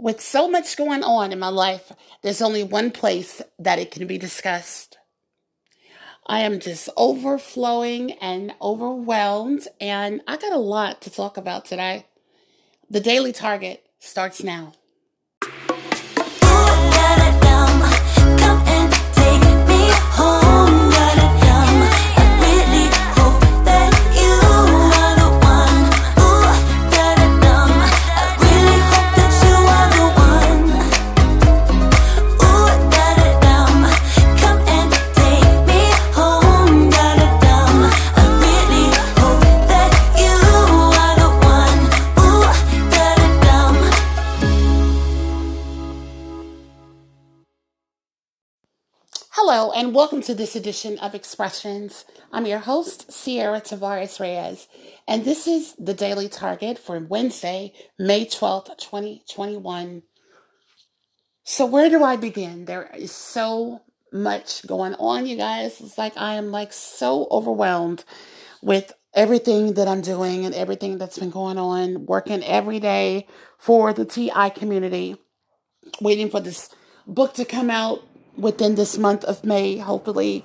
[0.00, 1.90] With so much going on in my life,
[2.22, 4.96] there's only one place that it can be discussed.
[6.24, 12.06] I am just overflowing and overwhelmed, and I got a lot to talk about today.
[12.88, 14.74] The Daily Target starts now.
[49.78, 52.04] And welcome to this edition of Expressions.
[52.32, 54.66] I'm your host, Ciara Tavares Reyes,
[55.06, 60.02] and this is the Daily Target for Wednesday, May 12th, 2021.
[61.44, 62.64] So, where do I begin?
[62.64, 65.80] There is so much going on, you guys.
[65.80, 68.04] It's like I am like so overwhelmed
[68.60, 73.92] with everything that I'm doing and everything that's been going on, working every day for
[73.92, 75.18] the TI community,
[76.00, 76.68] waiting for this
[77.06, 78.02] book to come out
[78.38, 79.78] within this month of May.
[79.78, 80.44] Hopefully,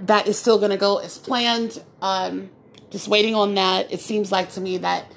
[0.00, 1.82] that is still going to go as planned.
[2.02, 2.50] Um,
[2.90, 3.92] just waiting on that.
[3.92, 5.10] It seems like to me that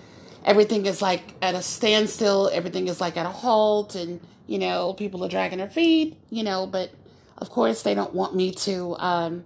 [0.45, 2.49] everything is like at a standstill.
[2.53, 6.17] Everything is like at a halt, and you know, people are dragging their feet.
[6.29, 6.91] You know, but
[7.37, 9.43] of course, they don't want me to um,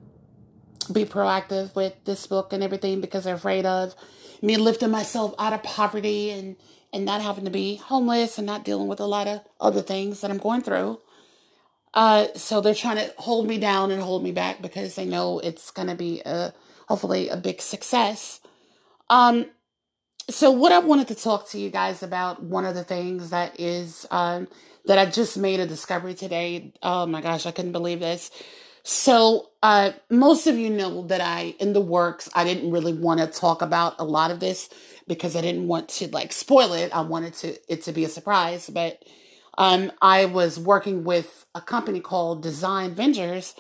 [0.91, 3.95] be proactive with this book and everything because they're afraid of
[4.41, 6.55] me lifting myself out of poverty and
[6.93, 10.19] and not having to be homeless and not dealing with a lot of other things
[10.21, 10.99] that I'm going through.
[11.94, 15.39] Uh, so they're trying to hold me down and hold me back because they know
[15.39, 16.53] it's going to be a
[16.88, 18.39] hopefully a big success.
[19.09, 19.45] Um,
[20.30, 23.59] so what I wanted to talk to you guys about one of the things that
[23.59, 24.48] is um,
[24.86, 26.73] that I just made a discovery today.
[26.81, 28.31] Oh my gosh, I couldn't believe this.
[28.83, 32.30] So uh, most of you know that I in the works.
[32.33, 34.70] I didn't really want to talk about a lot of this
[35.08, 36.95] because I didn't want to like spoil it.
[36.95, 39.04] I wanted to it to be a surprise, but
[39.61, 43.54] um, I was working with a company called Design Vengers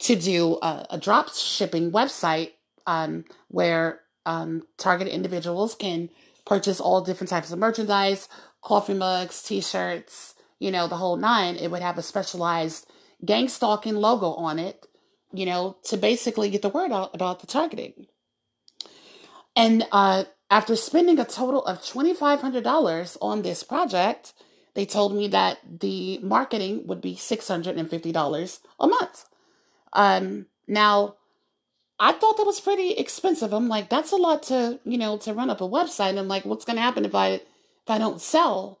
[0.00, 6.10] to do a, a drop shipping website um, where um, targeted individuals can
[6.44, 8.28] purchase all different types of merchandise,
[8.60, 11.54] coffee mugs, t-shirts, you know, the whole nine.
[11.54, 12.90] It would have a specialized
[13.24, 14.84] gang stalking logo on it,
[15.32, 18.06] you know, to basically get the word out about the targeting.
[19.54, 24.32] And uh, after spending a total of $2,500 on this project,
[24.76, 29.24] they told me that the marketing would be $650 a month.
[29.94, 31.16] Um, now,
[31.98, 33.54] I thought that was pretty expensive.
[33.54, 36.10] I'm like, that's a lot to, you know, to run up a website.
[36.10, 38.78] And I'm like, what's going to happen if I, if I don't sell?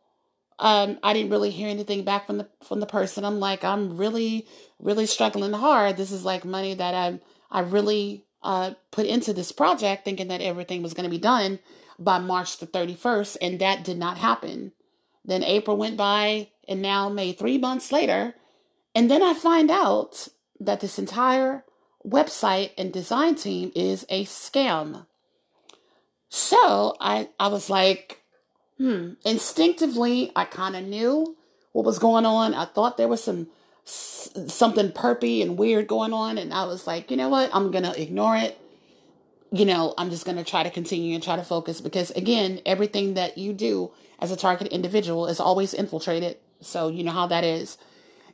[0.58, 3.24] Um, I didn't really hear anything back from the, from the person.
[3.24, 4.46] I'm like, I'm really,
[4.78, 5.96] really struggling hard.
[5.96, 7.20] This is like money that I,
[7.50, 11.58] I really, uh, put into this project thinking that everything was going to be done
[11.98, 13.38] by March the 31st.
[13.40, 14.72] And that did not happen.
[15.26, 18.34] Then April went by, and now May, three months later.
[18.94, 20.28] And then I find out
[20.60, 21.64] that this entire
[22.06, 25.06] website and design team is a scam.
[26.28, 28.22] So I, I was like,
[28.78, 31.36] hmm, instinctively, I kind of knew
[31.72, 32.54] what was going on.
[32.54, 33.48] I thought there was some
[33.84, 36.38] something perpy and weird going on.
[36.38, 37.50] And I was like, you know what?
[37.52, 38.58] I'm to ignore it.
[39.52, 42.60] You know, I'm just going to try to continue and try to focus because, again,
[42.66, 46.38] everything that you do as a target individual is always infiltrated.
[46.60, 47.78] So you know how that is.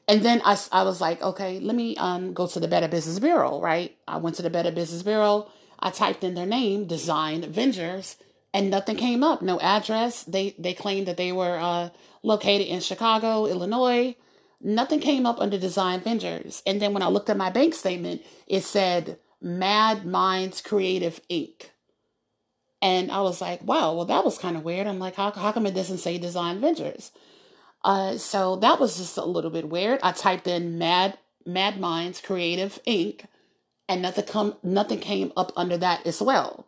[0.09, 3.19] And then I, I was like, okay, let me um, go to the Better Business
[3.19, 3.97] Bureau, right?
[4.09, 5.49] I went to the Better Business Bureau.
[5.79, 8.17] I typed in their name, Design Vengers,
[8.55, 9.43] and nothing came up.
[9.43, 10.25] No address.
[10.25, 11.91] They they claimed that they were uh,
[12.23, 14.17] located in Chicago, Illinois.
[14.61, 16.63] Nothing came up under Design Vengers.
[16.67, 21.71] And then when I looked at my bank statement, it said Mad Minds Creative Inc.
[22.81, 24.87] And I was like, wow, well, that was kind of weird.
[24.87, 27.13] I'm like, how, how come it doesn't say Design Ventures?
[27.85, 30.01] Uh, so that was just a little bit weird.
[30.03, 33.27] I typed in Mad Mad Minds Creative Inc.
[33.89, 36.67] and nothing come nothing came up under that as well.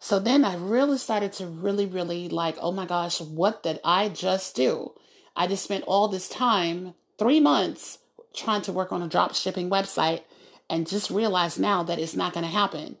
[0.00, 4.08] So then I really started to really, really like, oh my gosh, what did I
[4.08, 4.92] just do?
[5.36, 7.98] I just spent all this time, three months,
[8.34, 10.22] trying to work on a drop shipping website
[10.70, 12.96] and just realize now that it's not going to happen.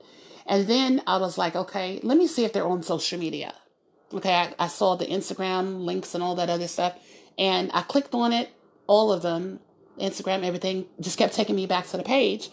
[0.46, 3.54] And then I was like, okay, let me see if they're on social media.
[4.12, 6.94] Okay, I, I saw the Instagram links and all that other stuff.
[7.36, 8.50] And I clicked on it,
[8.86, 9.60] all of them,
[9.98, 12.48] Instagram, everything, just kept taking me back to the page.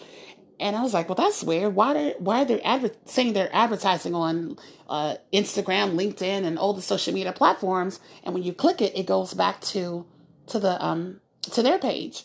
[0.60, 1.76] And I was like, well, that's weird.
[1.76, 4.58] Why are why are they adver- saying they're advertising on
[4.88, 8.00] uh, Instagram, LinkedIn, and all the social media platforms?
[8.24, 10.06] And when you click it, it goes back to
[10.48, 12.24] to the um to their page.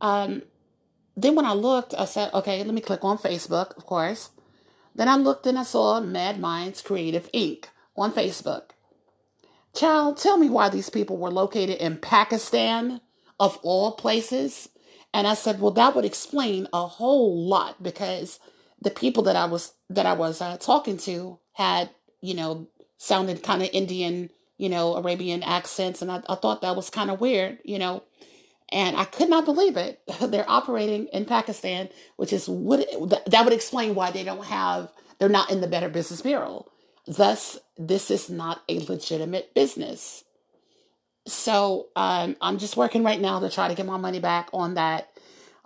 [0.00, 0.42] Um,
[1.22, 4.30] then when I looked, I said, okay, let me click on Facebook, of course.
[4.94, 7.66] Then I looked and I saw Mad Minds Creative Inc.
[7.96, 8.70] on Facebook.
[9.74, 13.00] Child, tell me why these people were located in Pakistan,
[13.40, 14.68] of all places.
[15.12, 18.38] And I said, well, that would explain a whole lot because
[18.80, 21.90] the people that I was that I was uh, talking to had,
[22.20, 22.68] you know,
[22.98, 27.10] sounded kind of Indian, you know, Arabian accents, and I, I thought that was kind
[27.10, 28.04] of weird, you know.
[28.72, 30.00] And I could not believe it.
[30.20, 32.86] They're operating in Pakistan, which is would
[33.26, 36.66] that would explain why they don't have they're not in the Better Business Bureau.
[37.06, 40.24] Thus, this is not a legitimate business.
[41.26, 44.74] So um, I'm just working right now to try to get my money back on
[44.74, 45.08] that.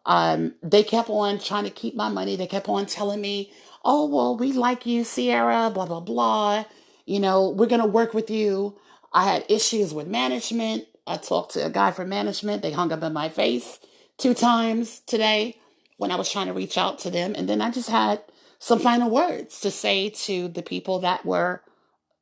[0.07, 2.37] Um, they kept on trying to keep my money.
[2.37, 3.53] They kept on telling me,
[3.85, 6.65] "Oh well, we like you, Ciara." Blah blah blah.
[7.07, 8.79] You know, we're gonna work with you.
[9.13, 10.87] I had issues with management.
[11.07, 12.63] I talked to a guy from management.
[12.63, 13.79] They hung up in my face
[14.19, 15.59] two times today
[15.97, 18.23] when I was trying to reach out to them, and then I just had
[18.59, 21.63] some final words to say to the people that were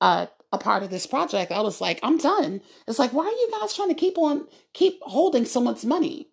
[0.01, 1.53] uh, a part of this project.
[1.53, 2.61] I was like, I'm done.
[2.87, 6.29] It's like, why are you guys trying to keep on keep holding someone's money?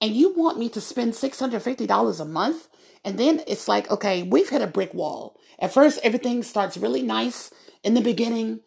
[0.00, 2.68] And you want me to spend $650 a month?
[3.04, 5.38] And then it's like, okay, we've hit a brick wall.
[5.58, 7.50] At first, everything starts really nice
[7.84, 8.60] in the beginning.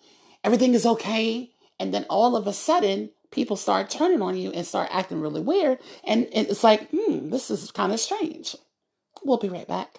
[0.43, 1.51] Everything is okay.
[1.79, 5.41] And then all of a sudden, people start turning on you and start acting really
[5.41, 5.79] weird.
[6.05, 8.55] And it's like, hmm, this is kind of strange.
[9.23, 9.97] We'll be right back.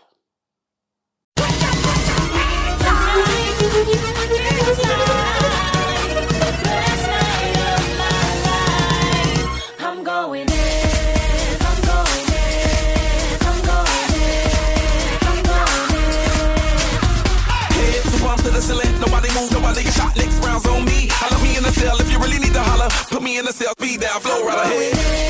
[23.25, 25.25] Me in the cell, be down, flow right ahead.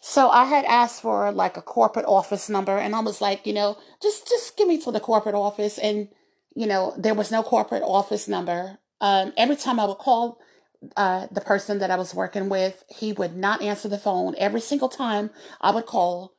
[0.00, 3.52] So I had asked for like a corporate office number and I was like, you
[3.52, 6.08] know, just just give me to the corporate office and
[6.56, 8.78] you know, there was no corporate office number.
[9.00, 10.40] Um, every time I would call
[10.96, 14.34] uh, the person that I was working with, he would not answer the phone.
[14.38, 15.30] Every single time
[15.60, 16.34] I would call,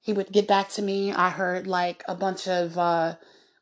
[0.00, 1.12] he would get back to me.
[1.12, 3.14] I heard like a bunch of uh,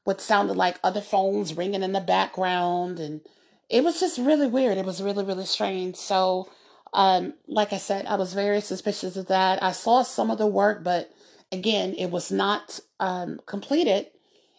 [0.08, 3.20] what sounded like other phones ringing in the background, and
[3.68, 4.78] it was just really weird.
[4.78, 5.96] It was really, really strange.
[5.96, 6.48] So
[6.94, 9.62] um, like I said, I was very suspicious of that.
[9.62, 11.12] I saw some of the work, but
[11.52, 14.06] again, it was not um, completed.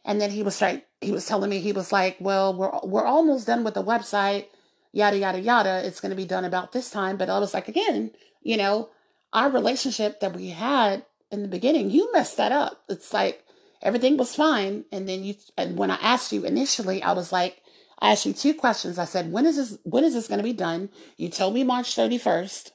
[0.06, 3.06] And then he was like, he was telling me he was like, "Well, we're we're
[3.06, 4.46] almost done with the website,
[4.92, 5.82] yada yada yada.
[5.86, 8.12] It's going to be done about this time." But I was like, again,
[8.44, 8.90] you know,
[9.34, 12.84] our relationship that we had in the beginning, you messed that up.
[12.90, 13.46] It's like
[13.82, 17.62] everything was fine, and then you, and when I asked you initially, I was like,
[18.00, 18.98] I asked you two questions.
[18.98, 20.90] I said, when is this when is this going to be done?
[21.18, 22.72] You told me March 31st.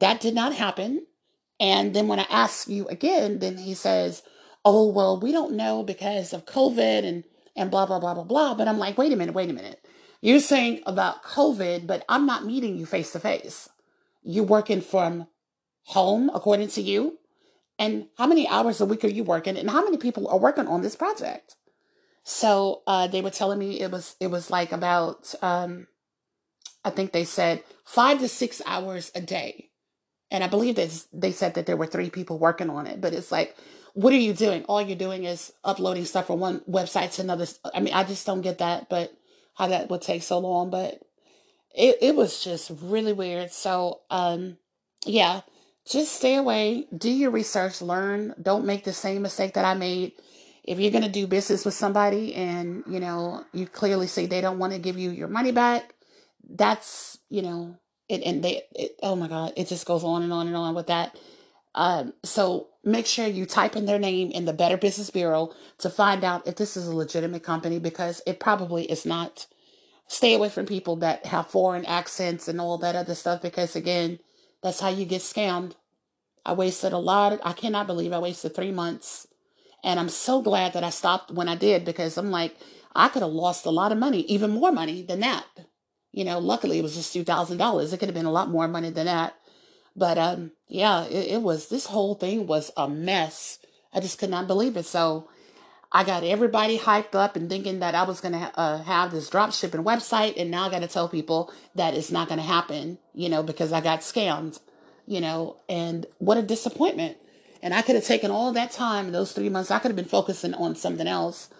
[0.00, 1.06] That did not happen.
[1.60, 4.22] And then when I asked you again, then he says,
[4.64, 7.24] Oh, well, we don't know because of COVID and
[7.56, 8.54] and blah blah blah blah blah.
[8.54, 9.84] But I'm like, wait a minute, wait a minute.
[10.20, 13.68] You're saying about COVID, but I'm not meeting you face to face.
[14.22, 15.28] You're working from
[15.84, 17.18] home, according to you.
[17.78, 19.56] And how many hours a week are you working?
[19.56, 21.56] And how many people are working on this project?
[22.24, 25.86] So uh, they were telling me it was it was like about um,
[26.84, 29.70] I think they said five to six hours a day,
[30.30, 33.00] and I believe that they said that there were three people working on it.
[33.00, 33.54] But it's like,
[33.92, 34.64] what are you doing?
[34.64, 37.46] All you're doing is uploading stuff from one website to another.
[37.74, 39.12] I mean, I just don't get that, but
[39.54, 40.70] how that would take so long.
[40.70, 41.00] But
[41.74, 43.52] it it was just really weird.
[43.52, 44.56] So um,
[45.04, 45.42] yeah,
[45.88, 48.34] just stay away, do your research, learn.
[48.40, 50.12] Don't make the same mistake that I made
[50.64, 54.40] if you're going to do business with somebody and you know you clearly say they
[54.40, 55.94] don't want to give you your money back
[56.50, 57.76] that's you know
[58.08, 60.74] it and they it, oh my god it just goes on and on and on
[60.74, 61.16] with that
[61.76, 65.90] um, so make sure you type in their name in the better business bureau to
[65.90, 69.46] find out if this is a legitimate company because it probably is not
[70.06, 74.18] stay away from people that have foreign accents and all that other stuff because again
[74.64, 75.74] that's how you get scammed
[76.44, 79.28] i wasted a lot of, i cannot believe i wasted three months
[79.84, 82.56] and I'm so glad that I stopped when I did because I'm like,
[82.96, 85.44] I could have lost a lot of money, even more money than that.
[86.10, 87.92] You know, luckily it was just $2,000.
[87.92, 89.36] It could have been a lot more money than that.
[89.94, 93.58] But um, yeah, it, it was, this whole thing was a mess.
[93.92, 94.86] I just could not believe it.
[94.86, 95.28] So
[95.94, 99.30] I got everybody hyped up and thinking that I was going to uh, have this
[99.30, 100.34] drop shipping website.
[100.38, 103.44] And now I got to tell people that it's not going to happen, you know,
[103.44, 104.60] because I got scammed.
[105.06, 107.18] you know, and what a disappointment.
[107.62, 110.04] And I could have taken all that time, those three months, I could have been
[110.06, 111.50] focusing on something else.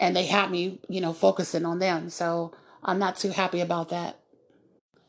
[0.00, 2.10] And they had me, you know, focusing on them.
[2.10, 2.52] So
[2.84, 4.20] I'm not too happy about that.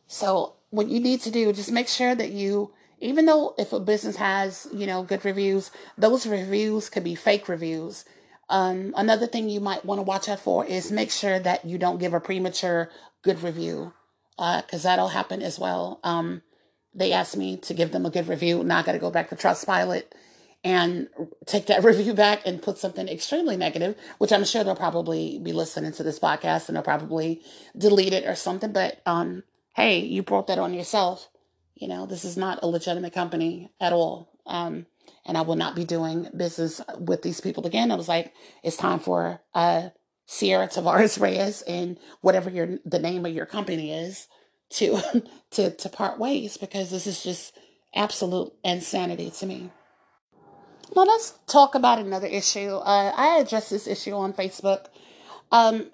[0.08, 3.80] So what you need to do, just make sure that you, even though if a
[3.80, 8.06] business has, you know, good reviews, those reviews could be fake reviews.
[8.52, 11.78] Um, another thing you might want to watch out for is make sure that you
[11.78, 12.92] don't give a premature
[13.24, 13.94] good review,
[14.36, 16.00] because uh, that'll happen as well.
[16.04, 16.42] Um,
[16.94, 18.64] they asked me to give them a good review.
[18.64, 20.04] Now I got to go back to Trustpilot
[20.66, 21.08] and
[21.46, 25.54] take that review back and put something extremely negative, which I'm sure they'll probably be
[25.54, 27.42] listening to this podcast and they'll probably
[27.78, 28.74] delete it or something.
[28.74, 29.44] But um,
[29.76, 31.30] hey, you brought that on yourself.
[31.76, 34.30] You know, this is not a legitimate company at all.
[34.46, 34.86] Um,
[35.26, 37.92] and I will not be doing business with these people again.
[37.92, 39.90] I was like, it's time for uh,
[40.28, 44.28] Ciara Tavares Reyes and whatever your the name of your company is
[44.72, 45.02] to
[45.52, 47.58] to to part ways because this is just
[47.94, 49.70] absolute insanity to me.
[50.96, 52.76] Now let's talk about another issue.
[52.76, 54.88] Uh, I addressed this issue on Facebook.
[55.52, 55.92] Um,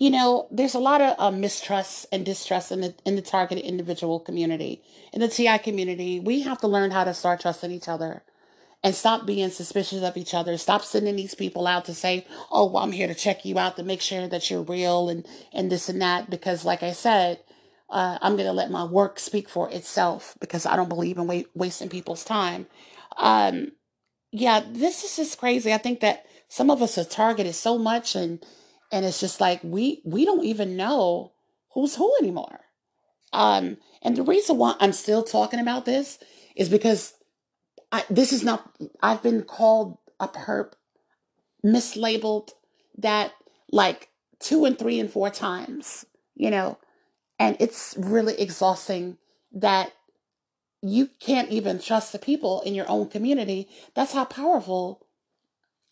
[0.00, 3.64] you know, there's a lot of uh, mistrust and distrust in the in the targeted
[3.64, 6.20] individual community, in the TI community.
[6.20, 8.24] We have to learn how to start trusting each other,
[8.82, 10.56] and stop being suspicious of each other.
[10.56, 13.76] Stop sending these people out to say, "Oh, well, I'm here to check you out
[13.76, 16.30] to make sure that you're real," and and this and that.
[16.30, 17.40] Because, like I said,
[17.90, 21.42] uh, I'm to let my work speak for itself because I don't believe in wa-
[21.54, 22.68] wasting people's time.
[23.18, 23.72] Um,
[24.32, 25.74] yeah, this is just crazy.
[25.74, 28.44] I think that some of us are targeted so much and
[28.92, 31.32] and it's just like we we don't even know
[31.72, 32.60] who's who anymore.
[33.32, 36.18] Um, and the reason why I'm still talking about this
[36.56, 37.14] is because
[37.92, 40.72] I, this is not I've been called a perp,
[41.64, 42.50] mislabeled
[42.98, 43.32] that
[43.70, 44.08] like
[44.40, 46.78] two and three and four times, you know,
[47.38, 49.18] and it's really exhausting
[49.52, 49.92] that
[50.82, 53.68] you can't even trust the people in your own community.
[53.94, 55.06] That's how powerful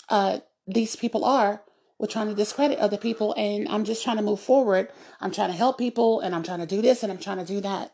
[0.08, 1.62] uh, these people are.
[1.98, 4.90] We're trying to discredit other people, and I'm just trying to move forward.
[5.20, 7.44] I'm trying to help people, and I'm trying to do this, and I'm trying to
[7.44, 7.92] do that.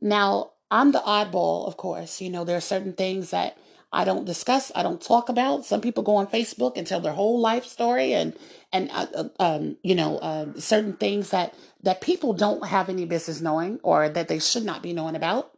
[0.00, 2.20] Now, I'm the oddball, of course.
[2.20, 3.56] You know, there are certain things that
[3.92, 5.66] I don't discuss, I don't talk about.
[5.66, 8.34] Some people go on Facebook and tell their whole life story, and
[8.72, 13.04] and uh, uh um, you know, uh, certain things that that people don't have any
[13.04, 15.52] business knowing, or that they should not be knowing about.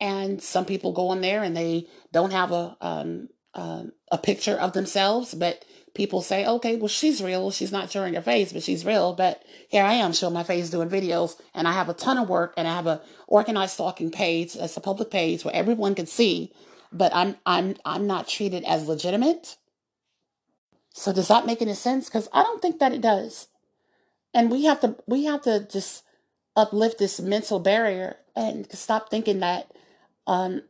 [0.00, 4.56] And some people go in there and they don't have a um, uh, a picture
[4.56, 5.64] of themselves, but
[5.94, 7.50] people say, okay, well, she's real.
[7.50, 9.14] She's not showing her face, but she's real.
[9.14, 12.28] But here I am showing my face doing videos, and I have a ton of
[12.28, 14.54] work, and I have a organized stalking page.
[14.54, 16.52] That's a public page where everyone can see.
[16.92, 19.56] But I'm I'm I'm not treated as legitimate.
[20.92, 22.08] So does that make any sense?
[22.08, 23.48] Because I don't think that it does.
[24.32, 26.04] And we have to we have to just
[26.56, 29.70] uplift this mental barrier and stop thinking that
[30.26, 30.62] um,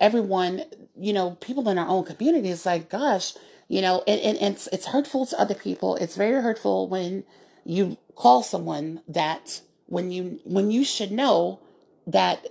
[0.00, 0.62] everyone,
[0.96, 3.34] you know, people in our own community is like, gosh,
[3.68, 5.96] you know, and, and, it's, it's hurtful to other people.
[5.96, 7.24] It's very hurtful when
[7.64, 11.60] you call someone that when you when you should know
[12.06, 12.46] that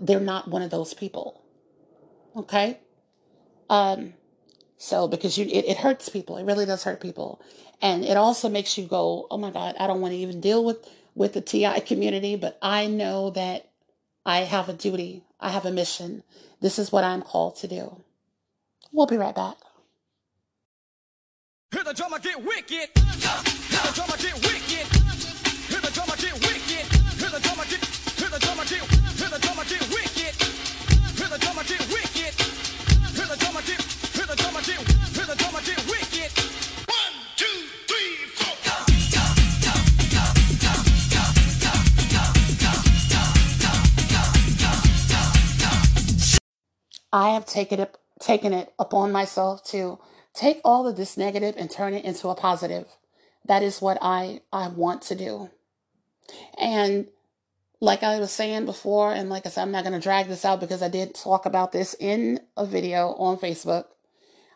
[0.00, 1.42] they're not one of those people.
[2.36, 2.78] Okay?
[3.68, 4.14] Um
[4.76, 6.36] so because you it, it hurts people.
[6.36, 7.42] It really does hurt people.
[7.82, 10.64] And it also makes you go, Oh my God, I don't want to even deal
[10.64, 13.70] with with the TI community, but I know that
[14.24, 15.24] I have a duty.
[15.40, 16.22] I have a mission.
[16.60, 18.02] This is what I'm called to do.
[18.92, 19.56] We'll be right back.
[21.72, 22.66] Hear the drummer get wicked.
[22.66, 24.86] Hear the drummer get wicked.
[25.70, 26.84] Hear the drummer get wicked.
[27.14, 27.84] Hear the drummer get.
[28.18, 28.82] Hear the drummer get.
[28.90, 30.34] Hear the drummer get wicked.
[31.14, 32.34] Hear the drummer get wicked.
[33.14, 33.80] Hear the drummer get.
[33.86, 34.82] Hear the drummer get.
[35.14, 36.30] Hear the drummer get wicked.
[36.90, 37.46] One, two,
[37.86, 38.56] three, four.
[47.12, 50.00] I have taken it taken it upon myself to
[50.34, 52.86] take all of this negative and turn it into a positive.
[53.44, 55.50] That is what I, I want to do.
[56.58, 57.08] And
[57.80, 60.44] like I was saying before, and like I said, I'm not going to drag this
[60.44, 63.86] out because I did talk about this in a video on Facebook.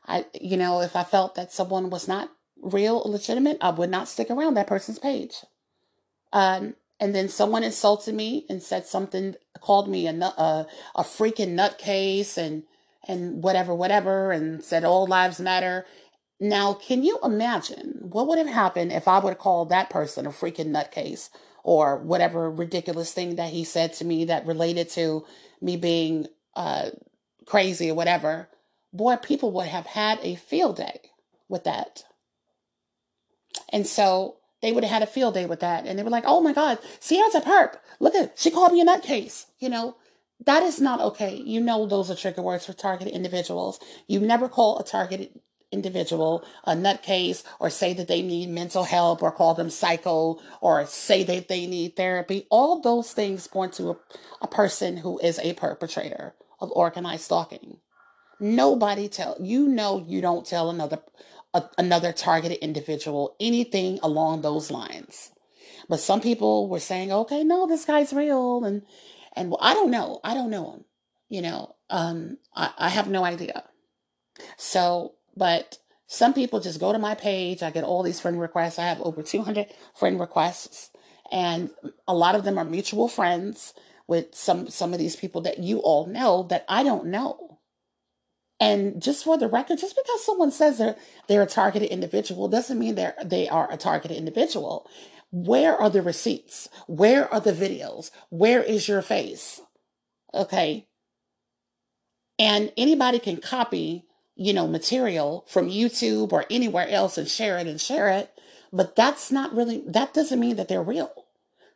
[0.06, 2.30] I, you know, if I felt that someone was not
[2.62, 5.36] real, legitimate, I would not stick around that person's page.
[6.32, 11.54] Um, and then someone insulted me and said something, called me a a, a freaking
[11.54, 12.64] nutcase, and
[13.08, 15.87] and whatever, whatever, and said all lives matter.
[16.40, 20.26] Now, can you imagine what would have happened if I would have called that person
[20.26, 21.30] a freaking nutcase
[21.62, 25.25] or whatever ridiculous thing that he said to me that related to
[25.61, 26.90] me being uh,
[27.46, 28.49] crazy or whatever?
[28.92, 31.00] Boy, people would have had a field day
[31.49, 32.04] with that.
[33.73, 35.87] And so they would have had a field day with that.
[35.87, 37.76] And they were like, oh my God, Ciara's a perp.
[38.00, 39.96] Look at, she called me a nutcase, you know?
[40.44, 41.36] That is not okay.
[41.36, 43.78] You know those are trigger words for targeted individuals.
[44.06, 45.40] You never call a targeted
[45.74, 50.86] individual a nutcase or say that they need mental help or call them psycho or
[50.86, 52.46] say that they need therapy.
[52.50, 53.96] All those things point to a,
[54.42, 57.78] a person who is a perpetrator of organized stalking.
[58.40, 61.02] Nobody tell you know you don't tell another
[61.52, 65.30] a, another targeted individual anything along those lines.
[65.88, 68.82] But some people were saying, "Okay, no, this guy's real," and
[69.34, 70.20] and well, I don't know.
[70.24, 70.84] I don't know him.
[71.28, 73.64] You know, um, I, I have no idea.
[74.56, 77.62] So, but some people just go to my page.
[77.62, 78.78] I get all these friend requests.
[78.78, 80.90] I have over 200 friend requests,
[81.32, 81.70] and
[82.06, 83.74] a lot of them are mutual friends
[84.06, 87.58] with some some of these people that you all know that I don't know.
[88.60, 92.78] And just for the record, just because someone says they're they're a targeted individual doesn't
[92.78, 94.88] mean they're they are a targeted individual.
[95.34, 96.68] Where are the receipts?
[96.86, 98.12] Where are the videos?
[98.28, 99.60] Where is your face?
[100.32, 100.86] Okay.
[102.38, 104.04] And anybody can copy,
[104.36, 108.30] you know, material from YouTube or anywhere else and share it and share it.
[108.72, 111.12] But that's not really, that doesn't mean that they're real.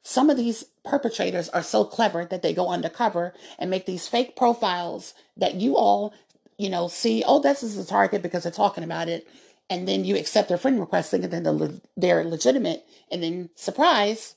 [0.04, 4.36] Some of these perpetrators are so clever that they go undercover and make these fake
[4.36, 6.14] profiles that you all,
[6.58, 9.26] you know, see, oh, this is a target because they're talking about it
[9.70, 14.34] and then you accept their friend request thinking that they're legitimate, and then surprise,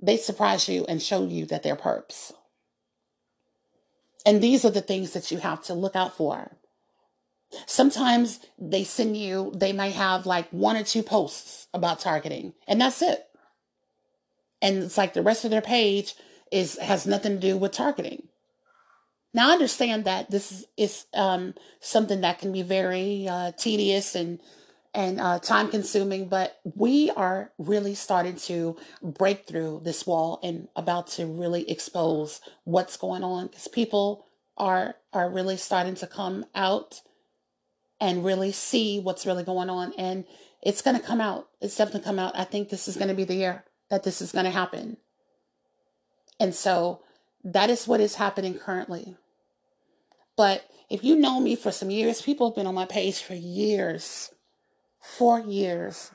[0.00, 2.32] they surprise you and show you that they're perps.
[4.26, 6.56] And these are the things that you have to look out for.
[7.66, 12.80] Sometimes they send you, they might have like one or two posts about targeting, and
[12.80, 13.26] that's it.
[14.60, 16.14] And it's like the rest of their page
[16.50, 18.28] is has nothing to do with targeting.
[19.32, 24.14] Now I understand that this is, is um, something that can be very uh, tedious
[24.14, 24.40] and
[24.94, 30.68] and uh, time consuming, but we are really starting to break through this wall and
[30.76, 36.46] about to really expose what's going on because people are are really starting to come
[36.54, 37.02] out
[38.00, 40.24] and really see what's really going on and
[40.62, 41.48] it's going to come out.
[41.60, 42.38] It's definitely come out.
[42.38, 44.96] I think this is going to be the year that this is going to happen.
[46.38, 47.02] And so
[47.42, 49.16] that is what is happening currently.
[50.36, 53.34] But if you know me for some years people have been on my page for
[53.34, 54.30] years
[55.04, 56.10] four years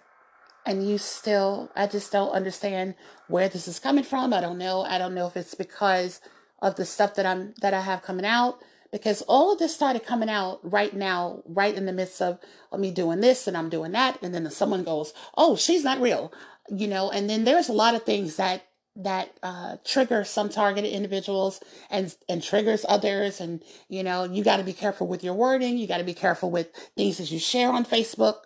[0.66, 2.96] and you still i just don't understand
[3.28, 4.34] where this is coming from.
[4.34, 4.82] I don't know.
[4.82, 6.20] I don't know if it's because
[6.62, 8.60] of the stuff that i'm that i have coming out
[8.92, 12.40] because all of this started coming out right now right in the midst of,
[12.78, 16.34] me doing this and i'm doing that and then someone goes oh she's not real
[16.72, 17.10] you know?
[17.10, 18.64] And then there's a lot of things that
[18.96, 24.58] that uh, trigger some targeted individuals and and triggers others and you know you got
[24.58, 25.78] to be careful with your wording.
[25.78, 28.42] You got to be careful with things that you share on facebook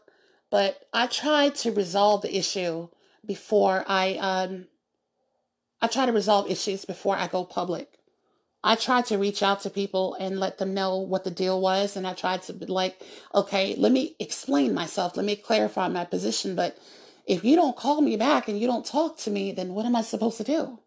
[0.54, 2.90] but I try to resolve the issue
[3.26, 4.68] before I um
[5.82, 7.98] I try to resolve issues before I go public.
[8.64, 11.98] I tried to reach out to people and let them know what the deal was.
[11.98, 13.02] And I tried to be like,
[13.34, 15.18] okay, let me explain myself.
[15.18, 16.56] Let me clarify my position.
[16.56, 16.78] But
[17.26, 19.96] if you don't call me back and you don't talk to me, then what am
[19.96, 20.80] I supposed to do?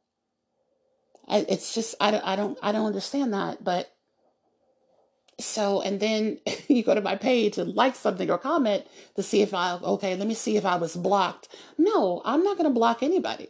[1.27, 3.65] I, it's just, I I don't, I don't understand that.
[3.65, 3.93] But
[5.39, 9.43] so, and then you go to my page and like something or comment to see
[9.43, 11.49] if I, okay, let me see if I was blocked.
[11.77, 13.49] No, I'm not going to block anybody.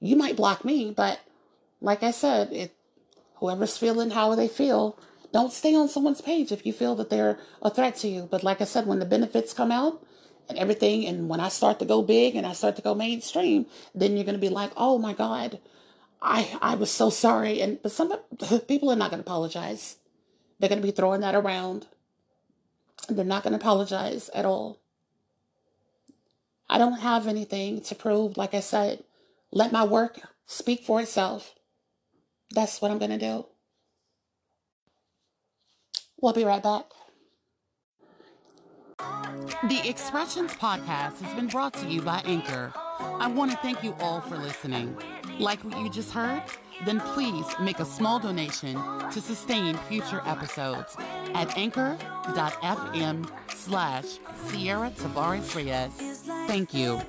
[0.00, 1.20] You might block me, but
[1.80, 2.74] like I said, it,
[3.36, 4.98] whoever's feeling how they feel,
[5.32, 8.28] don't stay on someone's page if you feel that they're a threat to you.
[8.30, 10.04] But like I said, when the benefits come out
[10.48, 13.66] and everything, and when I start to go big and I start to go mainstream,
[13.94, 15.60] then you're going to be like, oh my God,
[16.20, 17.60] I, I was so sorry.
[17.60, 18.12] And, but some
[18.68, 19.96] people are not going to apologize
[20.62, 21.88] they're going to be throwing that around.
[23.08, 24.78] They're not going to apologize at all.
[26.70, 28.36] I don't have anything to prove.
[28.36, 29.02] Like I said,
[29.50, 31.56] let my work speak for itself.
[32.54, 33.46] That's what I'm going to do.
[36.20, 36.84] We'll be right back.
[39.68, 42.72] The Expressions podcast has been brought to you by Anchor.
[43.00, 44.96] I want to thank you all for listening.
[45.40, 46.44] Like what you just heard?
[46.84, 48.74] Then please make a small donation
[49.12, 50.96] to sustain future episodes
[51.34, 54.18] at anchor.fm slash
[54.50, 56.22] Ciara Tavares Reyes.
[56.46, 57.00] Thank you.